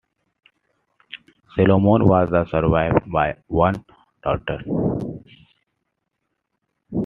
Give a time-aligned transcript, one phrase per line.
[1.55, 3.85] Solomon was survived by one
[4.23, 4.59] daughter.